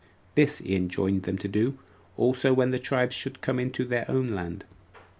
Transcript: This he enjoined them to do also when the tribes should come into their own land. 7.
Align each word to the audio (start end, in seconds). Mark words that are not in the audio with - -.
This 0.33 0.57
he 0.57 0.75
enjoined 0.75 1.21
them 1.25 1.37
to 1.37 1.47
do 1.47 1.77
also 2.17 2.55
when 2.55 2.71
the 2.71 2.79
tribes 2.79 3.13
should 3.15 3.39
come 3.41 3.59
into 3.59 3.85
their 3.85 4.09
own 4.09 4.29
land. 4.31 4.65
7. 4.93 5.03